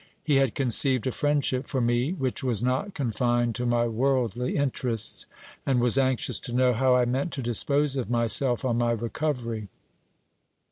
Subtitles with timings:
[0.23, 5.27] He had conceived a friendship for me, which was not confined to my worldly interests,
[5.63, 9.67] and was anxious to know how I meant to dispose of myself on my recovery.